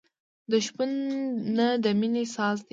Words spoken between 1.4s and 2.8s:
نی د مینې ساز دی.